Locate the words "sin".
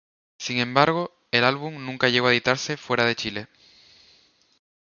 0.39-0.57